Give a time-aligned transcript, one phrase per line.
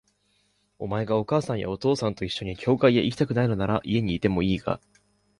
[0.79, 4.81] お前がお母さんやお父さんと一緒に教会へ行きたくないのなら、家にいてもいいが、